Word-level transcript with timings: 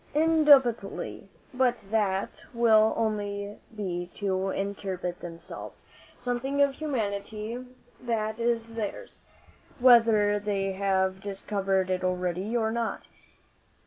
"Indubitably; 0.15 1.29
but 1.53 1.77
that 1.91 2.43
will 2.55 2.91
only 2.97 3.59
be 3.77 4.09
to 4.15 4.49
interpret 4.49 5.19
themselves 5.19 5.85
something 6.19 6.59
of 6.59 6.73
humanity 6.73 7.63
that 8.01 8.39
is 8.39 8.73
theirs, 8.73 9.21
whether 9.77 10.39
they 10.39 10.71
have 10.71 11.21
discovered 11.21 11.91
it 11.91 12.03
already 12.03 12.57
or 12.57 12.71
not. 12.71 13.05